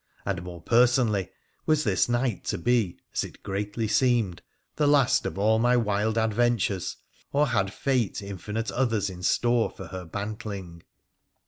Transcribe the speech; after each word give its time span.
And, 0.25 0.41
more 0.41 0.63
person 0.63 1.09
ally, 1.09 1.25
was 1.67 1.83
this 1.83 2.09
night 2.09 2.43
to 2.45 2.57
be, 2.57 2.97
as 3.13 3.23
it 3.23 3.43
greatly 3.43 3.87
seemed, 3.87 4.41
the 4.75 4.87
last 4.87 5.27
of 5.27 5.37
all 5.37 5.59
my 5.59 5.77
wild 5.77 6.17
adventures; 6.17 6.97
or 7.31 7.45
had 7.49 7.71
fate 7.71 8.19
infinite 8.19 8.71
others 8.71 9.11
in 9.11 9.21
store 9.21 9.69
for 9.69 9.89
her 9.89 10.03
bantling 10.03 10.81